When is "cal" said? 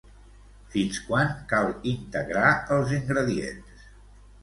1.53-1.71